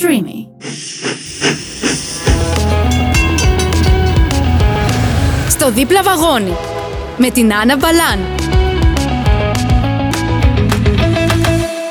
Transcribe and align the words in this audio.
Streamy. 0.00 0.46
Στο 5.48 5.70
δίπλα 5.70 6.02
βαγόνι 6.02 6.56
με 7.18 7.30
την 7.30 7.54
Άννα 7.54 7.76
Μπαλάν. 7.76 8.18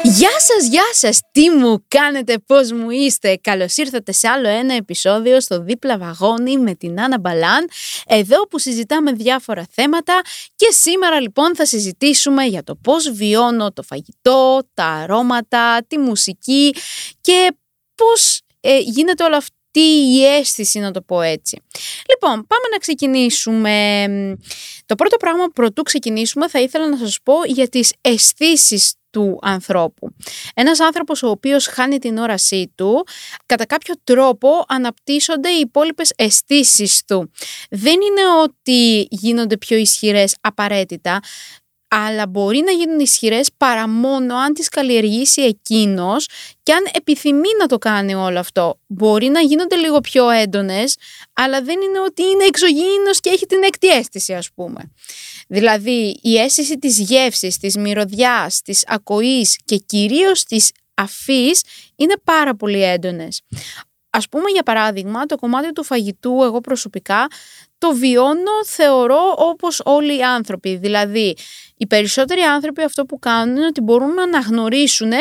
Γεια 0.03 0.29
σας, 0.39 0.67
γεια 0.69 0.89
σας, 0.91 1.19
τι 1.31 1.49
μου 1.49 1.85
κάνετε, 1.87 2.39
πώς 2.45 2.71
μου 2.71 2.89
είστε 2.89 3.39
Καλώς 3.41 3.77
ήρθατε 3.77 4.11
σε 4.11 4.27
άλλο 4.27 4.47
ένα 4.47 4.73
επεισόδιο 4.73 5.41
στο 5.41 5.61
δίπλα 5.61 5.97
βαγόνι 5.97 6.57
με 6.57 6.75
την 6.75 7.01
Άννα 7.01 7.19
Μπαλάν 7.19 7.69
Εδώ 8.07 8.47
που 8.47 8.59
συζητάμε 8.59 9.11
διάφορα 9.11 9.65
θέματα 9.71 10.21
και 10.55 10.67
σήμερα 10.71 11.21
λοιπόν 11.21 11.55
θα 11.55 11.65
συζητήσουμε 11.65 12.43
για 12.43 12.63
το 12.63 12.75
πώς 12.75 13.11
βιώνω 13.11 13.71
το 13.71 13.83
φαγητό, 13.83 14.61
τα 14.73 14.85
αρώματα, 14.85 15.85
τη 15.87 15.97
μουσική 15.97 16.75
και 17.21 17.55
πώς 17.95 18.41
ε, 18.59 18.79
γίνεται 18.79 19.23
όλο 19.23 19.35
αυτό 19.35 19.53
η 19.79 20.25
αίσθηση 20.25 20.79
να 20.79 20.91
το 20.91 21.01
πω 21.01 21.21
έτσι. 21.21 21.61
Λοιπόν, 22.09 22.31
πάμε 22.31 22.67
να 22.71 22.77
ξεκινήσουμε. 22.77 24.05
Το 24.85 24.95
πρώτο 24.95 25.17
πράγμα 25.17 25.45
που 25.45 25.51
πρωτού 25.51 25.83
ξεκινήσουμε 25.83 26.49
θα 26.49 26.59
ήθελα 26.59 26.89
να 26.89 26.97
σας 26.97 27.17
πω 27.23 27.33
για 27.45 27.67
τις 27.67 27.93
αισθήσεις 28.01 28.93
του 29.09 29.39
ανθρώπου. 29.41 30.15
Ένας 30.53 30.79
άνθρωπος 30.79 31.23
ο 31.23 31.29
οποίος 31.29 31.67
χάνει 31.67 31.97
την 31.97 32.17
όρασή 32.17 32.71
του, 32.75 33.07
κατά 33.45 33.65
κάποιο 33.65 33.95
τρόπο 34.03 34.63
αναπτύσσονται 34.67 35.49
οι 35.49 35.59
υπόλοιπες 35.59 36.13
αισθήσεις 36.15 37.01
του. 37.07 37.31
Δεν 37.69 37.93
είναι 37.93 38.21
ότι 38.43 39.07
γίνονται 39.09 39.57
πιο 39.57 39.77
ισχυρές 39.77 40.35
απαραίτητα, 40.41 41.19
αλλά 41.97 42.27
μπορεί 42.27 42.61
να 42.65 42.71
γίνουν 42.71 42.99
ισχυρές 42.99 43.49
παρά 43.57 43.87
μόνο 43.87 44.35
αν 44.35 44.53
τις 44.53 44.69
καλλιεργήσει 44.69 45.41
εκείνος 45.41 46.27
και 46.63 46.73
αν 46.73 46.87
επιθυμεί 46.93 47.49
να 47.59 47.65
το 47.65 47.77
κάνει 47.77 48.15
όλο 48.15 48.39
αυτό. 48.39 48.79
Μπορεί 48.87 49.27
να 49.27 49.39
γίνονται 49.39 49.75
λίγο 49.75 49.99
πιο 49.99 50.29
έντονες, 50.29 50.95
αλλά 51.33 51.61
δεν 51.61 51.81
είναι 51.81 51.99
ότι 51.99 52.23
είναι 52.23 52.43
εξωγήινος 52.43 53.19
και 53.19 53.29
έχει 53.29 53.45
την 53.45 53.63
έκτη 53.63 53.87
αίσθηση 53.87 54.33
ας 54.33 54.49
πούμε. 54.55 54.91
Δηλαδή 55.47 56.19
η 56.21 56.37
αίσθηση 56.37 56.77
της 56.77 56.99
γεύσης, 56.99 57.57
της 57.57 57.77
μυρωδιάς, 57.77 58.61
της 58.61 58.83
ακοής 58.87 59.57
και 59.65 59.75
κυρίως 59.75 60.43
της 60.43 60.71
αφής 60.93 61.61
είναι 61.95 62.15
πάρα 62.23 62.55
πολύ 62.55 62.83
έντονες. 62.83 63.41
Ας 64.15 64.29
πούμε 64.29 64.49
για 64.51 64.63
παράδειγμα 64.63 65.25
το 65.25 65.35
κομμάτι 65.35 65.71
του 65.71 65.83
φαγητού 65.83 66.43
εγώ 66.43 66.61
προσωπικά 66.61 67.27
το 67.77 67.93
βιώνω 67.93 68.65
θεωρώ 68.65 69.35
όπως 69.37 69.81
όλοι 69.85 70.17
οι 70.17 70.23
άνθρωποι. 70.23 70.77
Δηλαδή 70.77 71.37
οι 71.77 71.87
περισσότεροι 71.87 72.41
άνθρωποι 72.41 72.83
αυτό 72.83 73.05
που 73.05 73.19
κάνουν 73.19 73.55
είναι 73.55 73.65
ότι 73.65 73.81
μπορούν 73.81 74.13
να 74.13 74.23
αναγνωρίσουν 74.23 75.11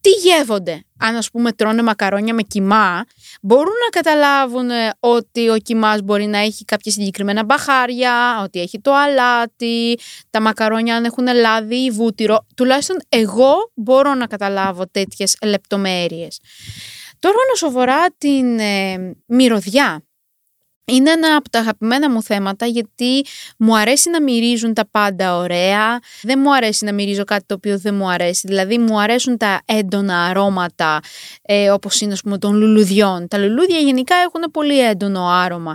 τι 0.00 0.10
γεύονται. 0.10 0.84
Αν 0.98 1.16
ας 1.16 1.30
πούμε 1.30 1.52
τρώνε 1.52 1.82
μακαρόνια 1.82 2.34
με 2.34 2.42
κιμά, 2.42 3.04
μπορούν 3.42 3.72
να 3.84 4.00
καταλάβουν 4.00 4.70
ότι 5.00 5.48
ο 5.48 5.56
κιμάς 5.56 6.00
μπορεί 6.02 6.26
να 6.26 6.38
έχει 6.38 6.64
κάποια 6.64 6.92
συγκεκριμένα 6.92 7.44
μπαχάρια, 7.44 8.42
ότι 8.42 8.60
έχει 8.60 8.80
το 8.80 8.94
αλάτι, 8.94 9.98
τα 10.30 10.40
μακαρόνια 10.40 10.96
αν 10.96 11.04
έχουν 11.04 11.26
λάδι 11.34 11.76
ή 11.76 11.90
βούτυρο. 11.90 12.46
Τουλάχιστον 12.56 12.96
εγώ 13.08 13.54
μπορώ 13.74 14.14
να 14.14 14.26
καταλάβω 14.26 14.84
τέτοιες 14.90 15.36
λεπτομέρειες. 15.42 16.40
Τώρα 17.18 17.36
όσον 17.52 17.68
αφορά 17.68 18.04
την 18.18 18.58
ε, 18.58 19.16
μυρωδιά, 19.26 20.06
είναι 20.92 21.10
ένα 21.10 21.36
από 21.36 21.50
τα 21.50 21.58
αγαπημένα 21.58 22.10
μου 22.10 22.22
θέματα 22.22 22.66
γιατί 22.66 23.24
μου 23.58 23.76
αρέσει 23.76 24.10
να 24.10 24.22
μυρίζουν 24.22 24.74
τα 24.74 24.88
πάντα 24.90 25.36
ωραία. 25.36 25.98
Δεν 26.22 26.38
μου 26.42 26.54
αρέσει 26.54 26.84
να 26.84 26.92
μυρίζω 26.92 27.24
κάτι 27.24 27.44
το 27.46 27.54
οποίο 27.54 27.78
δεν 27.78 27.94
μου 27.94 28.10
αρέσει. 28.10 28.46
Δηλαδή 28.46 28.78
μου 28.78 29.00
αρέσουν 29.00 29.36
τα 29.36 29.60
έντονα 29.64 30.24
αρώματα 30.24 31.00
ε, 31.42 31.70
όπως 31.70 32.00
είναι 32.00 32.12
ας 32.12 32.20
πούμε 32.20 32.38
των 32.38 32.54
λουλουδιών. 32.54 33.28
Τα 33.28 33.38
λουλούδια 33.38 33.78
γενικά 33.78 34.14
έχουν 34.14 34.50
πολύ 34.50 34.80
έντονο 34.80 35.28
άρωμα 35.28 35.74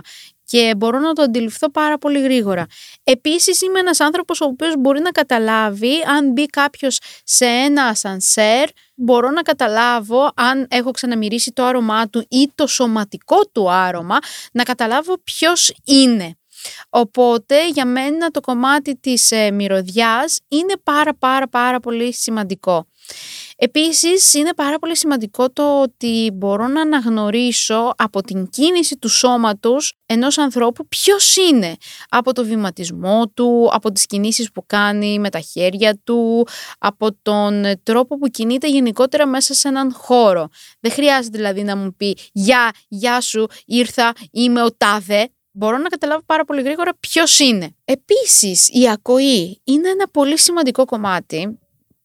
και 0.52 0.74
μπορώ 0.76 0.98
να 0.98 1.12
το 1.12 1.22
αντιληφθώ 1.22 1.70
πάρα 1.70 1.98
πολύ 1.98 2.20
γρήγορα. 2.20 2.66
Επίσης 3.04 3.60
είμαι 3.60 3.78
ένας 3.78 4.00
άνθρωπος 4.00 4.40
ο 4.40 4.44
οποίος 4.44 4.74
μπορεί 4.78 5.00
να 5.00 5.10
καταλάβει 5.10 6.02
αν 6.16 6.32
μπει 6.32 6.46
κάποιος 6.46 6.98
σε 7.24 7.44
ένα 7.44 7.84
ασανσέρ, 7.84 8.68
μπορώ 8.94 9.30
να 9.30 9.42
καταλάβω 9.42 10.30
αν 10.34 10.66
έχω 10.70 10.90
ξαναμυρίσει 10.90 11.52
το 11.52 11.64
άρωμά 11.64 12.08
του 12.08 12.26
ή 12.28 12.50
το 12.54 12.66
σωματικό 12.66 13.36
του 13.52 13.70
άρωμα, 13.70 14.18
να 14.52 14.62
καταλάβω 14.62 15.18
ποιος 15.24 15.74
είναι. 15.84 16.36
Οπότε 16.88 17.68
για 17.68 17.86
μένα 17.86 18.30
το 18.30 18.40
κομμάτι 18.40 18.96
της 18.96 19.30
ε, 19.30 19.50
μυρωδιάς 19.50 20.40
είναι 20.48 20.74
πάρα 20.82 21.14
πάρα 21.14 21.48
πάρα 21.48 21.80
πολύ 21.80 22.14
σημαντικό. 22.14 22.86
Επίσης 23.64 24.34
είναι 24.34 24.54
πάρα 24.54 24.78
πολύ 24.78 24.96
σημαντικό 24.96 25.50
το 25.50 25.80
ότι 25.80 26.30
μπορώ 26.34 26.66
να 26.66 26.80
αναγνωρίσω 26.80 27.92
από 27.96 28.22
την 28.22 28.48
κίνηση 28.48 28.96
του 28.96 29.08
σώματος 29.08 29.94
ενός 30.06 30.38
ανθρώπου 30.38 30.88
ποιος 30.88 31.36
είναι. 31.36 31.76
Από 32.08 32.32
το 32.32 32.44
βηματισμό 32.44 33.28
του, 33.34 33.68
από 33.72 33.92
τις 33.92 34.06
κινήσεις 34.06 34.52
που 34.52 34.64
κάνει 34.66 35.18
με 35.18 35.30
τα 35.30 35.40
χέρια 35.40 36.00
του, 36.04 36.46
από 36.78 37.08
τον 37.22 37.64
τρόπο 37.82 38.18
που 38.18 38.28
κινείται 38.28 38.68
γενικότερα 38.68 39.26
μέσα 39.26 39.54
σε 39.54 39.68
έναν 39.68 39.92
χώρο. 39.92 40.48
Δεν 40.80 40.92
χρειάζεται 40.92 41.36
δηλαδή 41.36 41.62
να 41.62 41.76
μου 41.76 41.94
πει 41.96 42.16
«Γεια, 42.32 42.70
γεια 42.88 43.20
σου, 43.20 43.46
ήρθα, 43.66 44.12
είμαι 44.30 44.62
ο 44.62 44.74
τάδε». 44.76 45.28
Μπορώ 45.54 45.78
να 45.78 45.88
καταλάβω 45.88 46.22
πάρα 46.26 46.44
πολύ 46.44 46.62
γρήγορα 46.62 46.90
ποιος 47.00 47.38
είναι. 47.38 47.76
Επίσης, 47.84 48.68
η 48.68 48.88
ακοή 48.88 49.60
είναι 49.64 49.88
ένα 49.88 50.08
πολύ 50.08 50.38
σημαντικό 50.38 50.84
κομμάτι 50.84 51.58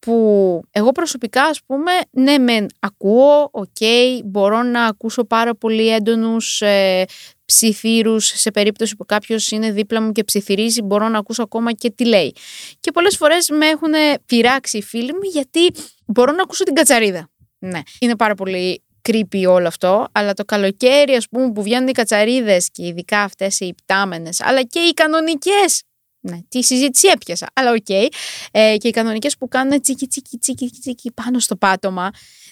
που 0.07 0.61
εγώ 0.71 0.91
προσωπικά 0.91 1.43
ας 1.43 1.59
πούμε 1.65 1.91
ναι 2.11 2.37
μεν 2.37 2.67
ακούω, 2.79 3.49
οκ, 3.51 3.77
μπορώ 4.25 4.63
να 4.63 4.85
ακούσω 4.85 5.23
πάρα 5.23 5.55
πολύ 5.55 5.93
έντονους 5.93 6.61
ε, 6.61 7.05
ψιθύρους 7.45 8.25
σε 8.25 8.51
περίπτωση 8.51 8.95
που 8.95 9.05
κάποιος 9.05 9.51
είναι 9.51 9.71
δίπλα 9.71 10.01
μου 10.01 10.11
και 10.11 10.23
ψιθυρίζει 10.23 10.81
μπορώ 10.81 11.07
να 11.07 11.17
ακούσω 11.17 11.43
ακόμα 11.43 11.73
και 11.73 11.91
τι 11.91 12.05
λέει. 12.05 12.35
Και 12.79 12.91
πολλές 12.91 13.17
φορές 13.17 13.49
με 13.49 13.65
έχουν 13.65 13.93
πειράξει 14.25 14.77
οι 14.77 14.83
φίλοι 14.83 15.13
μου 15.13 15.29
γιατί 15.31 15.71
μπορώ 16.05 16.31
να 16.31 16.41
ακούσω 16.41 16.63
την 16.63 16.73
κατσαρίδα. 16.73 17.29
Ναι, 17.59 17.79
είναι 17.99 18.15
πάρα 18.15 18.35
πολύ 18.35 18.83
creepy 19.09 19.45
όλο 19.47 19.67
αυτό, 19.67 20.07
αλλά 20.11 20.33
το 20.33 20.45
καλοκαίρι 20.45 21.13
ας 21.13 21.27
πούμε 21.29 21.51
που 21.51 21.63
βγαίνουν 21.63 21.87
οι 21.87 21.91
κατσαρίδες 21.91 22.69
και 22.71 22.85
ειδικά 22.85 23.21
αυτές 23.21 23.59
οι 23.59 23.65
υπτάμενες, 23.65 24.41
αλλά 24.41 24.63
και 24.63 24.79
οι 24.79 24.93
κανονικές 24.93 25.81
ναι, 26.29 26.37
τη 26.49 26.63
συζήτηση 26.63 27.07
έπιασα. 27.07 27.47
Αλλά 27.53 27.71
OK. 27.71 27.85
Okay. 27.87 28.07
Ε, 28.51 28.77
και 28.77 28.87
οι 28.87 28.91
κανονικές 28.91 29.37
που 29.37 29.47
κάνουν 29.47 29.81
τσίκι, 29.81 30.07
τσίκι, 30.07 30.37
τσίκι, 30.37 30.69
τσίκι 30.79 31.11
πάνω 31.11 31.39
στο 31.39 31.55
πάτωμα, 31.55 32.09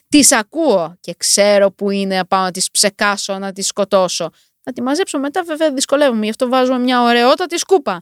τις 0.09 0.31
ακούω 0.31 0.97
και 0.99 1.13
ξέρω 1.17 1.71
που 1.71 1.89
είναι 1.89 2.15
να 2.15 2.25
πάω 2.25 2.43
να 2.43 2.51
τις 2.51 2.71
ψεκάσω, 2.71 3.39
να 3.39 3.51
τις 3.51 3.67
σκοτώσω. 3.67 4.29
Να 4.63 4.73
τη 4.73 4.81
μαζέψω 4.81 5.19
μετά, 5.19 5.43
βέβαια 5.43 5.71
δυσκολεύομαι. 5.71 6.23
Γι' 6.23 6.29
αυτό 6.29 6.47
βάζω 6.47 6.77
μια 6.77 7.01
ωραιότατη 7.01 7.57
σκούπα. 7.57 8.01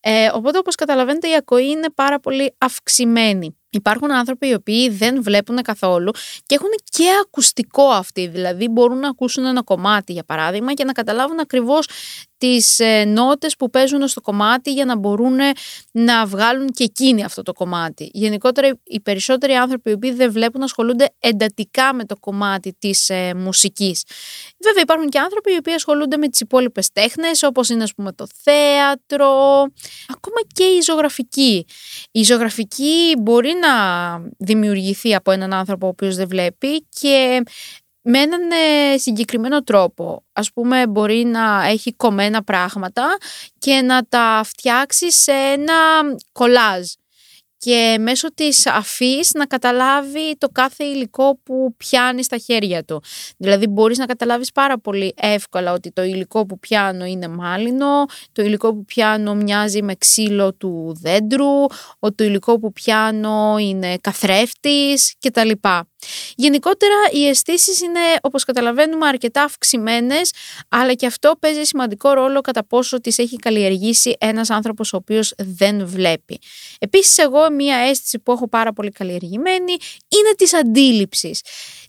Ε, 0.00 0.28
οπότε, 0.32 0.58
όπως 0.58 0.74
καταλαβαίνετε, 0.74 1.28
η 1.28 1.34
ακοή 1.34 1.66
είναι 1.66 1.90
πάρα 1.94 2.20
πολύ 2.20 2.54
αυξημένη. 2.58 3.56
Υπάρχουν 3.70 4.12
άνθρωποι 4.12 4.48
οι 4.48 4.54
οποίοι 4.54 4.88
δεν 4.88 5.22
βλέπουν 5.22 5.62
καθόλου 5.62 6.10
και 6.46 6.54
έχουν 6.54 6.70
και 6.84 7.04
ακουστικό 7.22 7.88
αυτοί, 7.88 8.26
δηλαδή 8.26 8.68
μπορούν 8.68 8.98
να 8.98 9.08
ακούσουν 9.08 9.44
ένα 9.44 9.62
κομμάτι 9.62 10.12
για 10.12 10.24
παράδειγμα 10.24 10.74
και 10.74 10.84
να 10.84 10.92
καταλάβουν 10.92 11.40
ακριβώς 11.40 11.86
τις 12.38 12.78
ε, 12.78 13.04
νότες 13.04 13.56
που 13.56 13.70
παίζουν 13.70 14.08
στο 14.08 14.20
κομμάτι 14.20 14.72
για 14.72 14.84
να 14.84 14.96
μπορούν 14.96 15.36
να 15.90 16.26
βγάλουν 16.26 16.68
και 16.68 16.84
εκείνοι 16.84 17.24
αυτό 17.24 17.42
το 17.42 17.52
κομμάτι. 17.52 18.10
Γενικότερα 18.12 18.78
οι 18.84 19.00
περισσότεροι 19.00 19.52
άνθρωποι 19.52 19.90
οι 19.90 19.92
οποίοι 19.92 20.12
δεν 20.12 20.32
βλέπουν 20.32 20.62
ασχολούνται 20.62 21.06
εντατικά 21.18 21.94
με 21.94 22.04
το 22.04 22.16
κομμάτι 22.16 22.76
της 22.78 23.08
ε, 23.08 23.34
μουσικής. 23.34 24.04
Βέβαια 24.64 24.82
υπάρχουν 24.82 25.08
και 25.08 25.18
άνθρωποι 25.18 25.52
οι 25.52 25.56
οποίοι 25.56 25.74
ασχολούνται 25.74 26.16
με 26.16 26.28
τις 26.28 26.40
υπόλοιπες 26.40 26.92
τέχνες 26.92 27.42
όπως 27.42 27.68
είναι 27.68 27.82
ας 27.82 27.94
πούμε 27.94 28.12
το 28.12 28.26
θέατρο, 28.42 29.30
ακόμα 30.08 30.40
και 30.52 30.64
η 30.64 30.80
ζωγραφική. 30.80 31.66
Η 32.10 32.22
ζωγραφική 32.22 33.14
μπορεί 33.18 33.54
να 33.60 33.72
δημιουργηθεί 34.38 35.14
από 35.14 35.30
έναν 35.30 35.52
άνθρωπο 35.52 35.86
ο 35.86 35.88
οποίος 35.88 36.16
δεν 36.16 36.28
βλέπει 36.28 36.86
και 36.88 37.42
με 38.02 38.18
έναν 38.18 38.40
ε, 38.50 38.98
συγκεκριμένο 38.98 39.62
τρόπο. 39.62 40.24
Ας 40.32 40.52
πούμε 40.52 40.86
μπορεί 40.86 41.24
να 41.24 41.66
έχει 41.66 41.92
κομμένα 41.92 42.42
πράγματα 42.44 43.16
και 43.58 43.82
να 43.82 44.04
τα 44.08 44.40
φτιάξει 44.44 45.12
σε 45.12 45.32
ένα 45.32 45.74
κολάζ 46.32 46.92
και 47.58 47.96
μέσω 48.00 48.34
της 48.34 48.66
αφής 48.66 49.30
να 49.34 49.46
καταλάβει 49.46 50.36
το 50.38 50.48
κάθε 50.48 50.84
υλικό 50.84 51.38
που 51.42 51.74
πιάνει 51.76 52.24
στα 52.24 52.36
χέρια 52.36 52.84
του. 52.84 53.02
Δηλαδή 53.36 53.66
μπορείς 53.66 53.98
να 53.98 54.06
καταλάβεις 54.06 54.52
πάρα 54.52 54.78
πολύ 54.78 55.14
εύκολα 55.16 55.72
ότι 55.72 55.90
το 55.92 56.02
υλικό 56.02 56.46
που 56.46 56.58
πιάνω 56.58 57.04
είναι 57.04 57.28
μάλινο, 57.28 58.04
το 58.32 58.42
υλικό 58.42 58.74
που 58.74 58.84
πιάνω 58.84 59.34
μοιάζει 59.34 59.82
με 59.82 59.94
ξύλο 59.94 60.54
του 60.54 60.96
δέντρου, 61.00 61.64
ότι 61.98 62.14
το 62.14 62.24
υλικό 62.24 62.58
που 62.58 62.72
πιάνω 62.72 63.56
είναι 63.58 63.96
καθρέφτης 64.00 65.14
κτλ. 65.20 65.50
Γενικότερα 66.34 66.94
οι 67.12 67.28
αισθήσεις 67.28 67.80
είναι 67.80 68.00
όπως 68.20 68.44
καταλαβαίνουμε 68.44 69.06
αρκετά 69.06 69.42
αυξημένες, 69.42 70.32
αλλά 70.68 70.94
και 70.94 71.06
αυτό 71.06 71.34
παίζει 71.40 71.62
σημαντικό 71.64 72.12
ρόλο 72.12 72.40
κατά 72.40 72.64
πόσο 72.64 73.00
τις 73.00 73.18
έχει 73.18 73.36
καλλιεργήσει 73.36 74.16
ένας 74.18 74.50
άνθρωπος 74.50 74.92
ο 74.92 74.96
οποίος 74.96 75.34
δεν 75.38 75.86
βλέπει. 75.86 76.38
Επίσης 76.78 77.18
εγώ 77.18 77.50
μία 77.50 77.76
αίσθηση 77.76 78.18
που 78.18 78.32
έχω 78.32 78.48
πάρα 78.48 78.72
πολύ 78.72 78.90
καλλιεργημένη 78.90 79.72
είναι 80.08 80.34
της 80.36 80.54
αντίληψης 80.54 81.42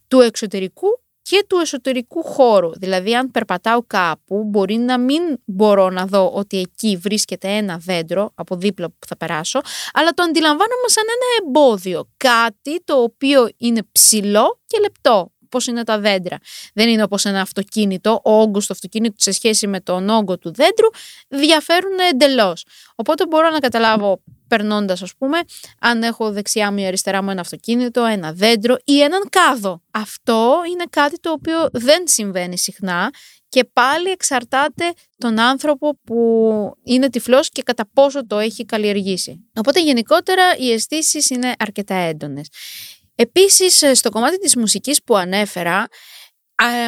του 0.08 0.20
εξωτερικού 0.20 0.88
και 1.22 1.46
του 1.50 1.58
εσωτερικού 1.58 2.24
χώρου. 2.24 2.70
Δηλαδή, 2.80 3.16
αν 3.16 3.32
περπατάω 3.32 3.84
κάπου, 3.88 4.44
μπορεί 4.44 4.76
να 4.76 5.00
μην 5.00 5.22
μπορώ 5.46 5.90
να 5.90 6.06
δω 6.06 6.32
ότι 6.34 6.60
εκεί 6.60 6.98
βρίσκεται 6.98 7.48
ένα 7.48 7.78
δέντρο 7.78 8.32
από 8.36 8.56
δίπλα 8.56 8.88
που 8.88 9.08
θα 9.08 9.18
περάσω, 9.18 9.60
αλλά 9.94 10.12
το 10.12 10.24
αντιλαμβάνομαι 10.24 10.88
σαν 10.88 11.04
ένα 11.08 11.48
εμπόδιο. 11.48 12.10
Κάτι 12.18 12.84
το 12.84 13.02
οποίο 13.02 13.50
είναι 13.58 13.82
ψηλό 13.92 14.62
και 14.66 14.80
λεπτό. 14.80 15.32
Πώ 15.50 15.60
είναι 15.70 15.84
τα 15.84 16.00
δέντρα. 16.00 16.38
Δεν 16.74 16.90
είναι 16.90 17.04
όπως 17.04 17.26
ένα 17.26 17.42
αυτοκίνητο. 17.42 18.22
Ο 18.24 18.32
όγκος 18.32 18.66
του 18.66 18.74
αυτοκίνητου 18.74 19.16
σε 19.18 19.32
σχέση 19.32 19.68
με 19.68 19.80
τον 19.80 20.10
όγκο 20.10 20.38
του 20.38 20.54
δέντρου 20.54 20.88
διαφέρουν 21.28 22.00
εντελώς. 22.12 22.66
Οπότε 22.96 23.26
μπορώ 23.28 23.50
να 23.50 23.60
καταλάβω 23.60 24.22
περνώντας, 24.50 25.02
ας 25.02 25.14
πούμε, 25.18 25.40
αν 25.80 26.04
έχω 26.04 26.32
δεξιά 26.32 26.72
μου 26.72 26.78
ή 26.78 26.86
αριστερά 26.86 27.24
μου 27.24 27.30
ένα 27.30 27.42
αυτοκίνητο, 27.42 28.04
ένα 28.04 28.34
δέντρο 28.34 28.78
ή 28.84 29.02
έναν 29.02 29.22
κάδο. 29.30 29.82
Αυτό 29.92 30.62
είναι 30.72 30.84
κάτι 30.90 31.20
το 31.20 31.32
οποίο 31.32 31.70
δεν 31.72 32.04
συμβαίνει 32.08 32.58
συχνά 32.58 33.10
και 33.50 33.64
πάλι 33.74 34.10
εξαρτάται 34.10 34.94
τον 35.18 35.40
άνθρωπο 35.40 36.00
που 36.04 36.18
είναι 36.84 37.10
τυφλός 37.10 37.50
και 37.50 37.62
κατά 37.64 37.90
πόσο 37.94 38.28
το 38.28 38.38
έχει 38.38 38.66
καλλιεργήσει. 38.66 39.50
Οπότε 39.56 39.82
γενικότερα 39.82 40.58
οι 40.58 40.72
αισθήσεις 40.72 41.30
είναι 41.30 41.54
αρκετά 41.60 41.96
έντονες. 41.96 42.48
Επίσης 43.16 43.84
στο 43.94 44.10
κομμάτι 44.10 44.38
της 44.38 44.56
μουσικής 44.56 45.04
που 45.04 45.18
ανέφερα 45.18 45.88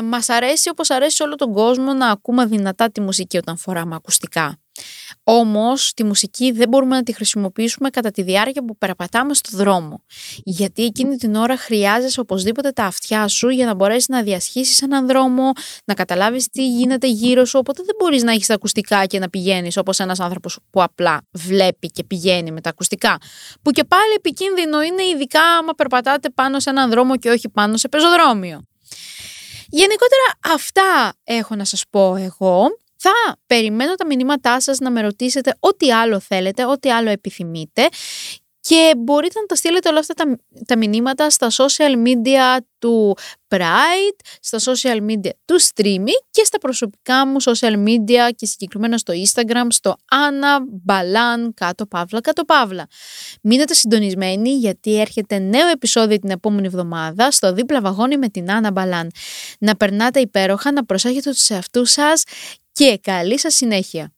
μας 0.04 0.30
αρέσει 0.30 0.69
όπως 0.69 0.90
αρέσει 0.90 1.16
σε 1.16 1.24
όλο 1.24 1.36
τον 1.36 1.54
κόσμο 1.54 1.94
να 1.94 2.10
ακούμε 2.10 2.46
δυνατά 2.46 2.92
τη 2.92 3.02
μουσική 3.02 3.38
όταν 3.38 3.58
φοράμε 3.58 3.96
ακουστικά. 3.96 4.61
Όμως 5.33 5.94
τη 5.94 6.04
μουσική 6.04 6.51
δεν 6.51 6.68
μπορούμε 6.69 6.95
να 6.95 7.04
τη 7.04 7.13
χρησιμοποιήσουμε 7.13 7.89
κατά 7.89 8.12
τη 8.12 8.22
διάρκεια 8.22 8.66
που 8.66 8.78
περαπατάμε 8.78 9.33
στο 9.33 9.57
δρόμο. 9.57 10.04
Γιατί 10.44 10.83
εκείνη 10.83 11.16
την 11.16 11.36
ώρα 11.36 11.57
χρειάζεσαι 11.57 12.19
οπωσδήποτε 12.19 12.72
τα 12.72 12.83
αυτιά 12.86 13.28
σου 13.28 13.50
για 13.50 13.66
να 13.66 13.74
μπορέσεις 13.74 14.07
να 14.07 14.24
διασχίσεις 14.24 14.81
έναν 14.81 15.07
δρόμο, 15.07 15.51
να 15.86 15.94
καταλάβεις 15.94 16.48
τι 16.48 16.68
γίνεται 16.68 17.07
γύρω 17.07 17.45
σου. 17.45 17.60
Οπότε 17.60 17.81
δεν 17.86 17.95
μπορείς 18.00 18.24
να 18.24 18.31
έχεις 18.31 18.48
τα 18.48 18.54
ακουστικά 18.54 19.06
και 19.06 19.19
να 19.19 19.30
πηγαίνεις 19.30 19.78
όπως 19.78 20.00
ένας 20.00 20.19
άνθρωπος 20.19 20.60
που 20.69 20.83
απλά 20.83 21.22
βλέπει 21.31 21.88
και 21.88 22.04
πηγαίνει 22.04 22.51
με 22.51 22.62
τα 22.62 22.69
ακουστικά. 22.69 23.18
Που 23.62 23.72
και 23.72 23.84
πάλι 23.84 24.13
επικίνδυνο 24.16 24.81
είναι, 24.81 25.04
ειδικά 25.04 25.42
άμα 25.42 25.74
περπατάτε 25.74 26.30
πάνω 26.30 26.60
σε 26.60 26.69
έναν 26.69 26.89
δρόμο 26.89 27.18
και 27.18 27.30
όχι 27.30 27.50
πάνω 27.50 27.77
σε 27.77 27.88
πεζοδρόμιο. 27.88 28.66
Γενικότερα 29.69 30.56
αυτά 30.56 31.13
έχω 31.24 31.56
να 31.56 31.66
σας 31.66 31.84
πω 31.89 32.16
εγώ. 32.16 32.68
Θα 33.03 33.38
περιμένω 33.48 33.95
τα 33.95 34.06
μηνύματά 34.06 34.62
σας 34.62 34.80
να 34.80 34.92
με 34.92 35.01
ρωτήσετε 35.01 35.56
ό,τι 35.59 35.92
άλλο 35.92 36.19
θέλετε, 36.19 36.65
ό,τι 36.65 36.92
άλλο 36.92 37.09
επιθυμείτε 37.09 37.88
και 38.62 38.94
μπορείτε 38.98 39.39
να 39.39 39.45
τα 39.45 39.56
στείλετε 39.56 39.89
όλα 39.89 40.00
αυτά 40.00 40.13
τα, 40.13 40.38
τα 40.65 40.77
μηνύματα 40.77 41.30
στα 41.30 41.48
social 41.51 42.07
media 42.07 42.57
του 42.80 43.18
Pride, 43.48 44.19
στα 44.39 44.57
social 44.57 44.98
media 45.09 45.30
του 45.45 45.62
Streamy 45.62 46.09
και 46.31 46.44
στα 46.44 46.57
προσωπικά 46.57 47.27
μου 47.27 47.42
social 47.44 47.88
media 47.88 48.30
και 48.36 48.45
συγκεκριμένα 48.45 48.98
στο 48.98 49.13
Instagram, 49.13 49.68
στο 49.69 49.95
Anna 50.12 50.59
Balan 50.92 51.50
κάτω 51.53 51.86
παύλα 51.86 52.21
κάτω 52.21 52.44
παύλα. 52.44 52.88
Μείνετε 53.42 53.74
συντονισμένοι 53.74 54.50
γιατί 54.50 55.00
έρχεται 55.00 55.39
νέο 55.39 55.68
επεισόδιο 55.68 56.19
την 56.19 56.30
επόμενη 56.30 56.68
εβδομάδα 56.68 57.31
στο 57.31 57.53
δίπλα 57.53 57.81
βαγόνι 57.81 58.18
με 58.18 58.30
την 58.30 58.45
Anna 58.50 58.74
Balan. 58.74 59.07
Να 59.59 59.75
περνάτε 59.75 60.19
υπέροχα, 60.19 60.71
να 60.71 60.86
προσέχετε 60.86 61.30
τους 61.30 61.50
εαυτούς 61.50 61.92
σας 61.92 62.24
και 62.81 63.00
καλή 63.01 63.39
σας 63.39 63.54
συνέχεια. 63.56 64.10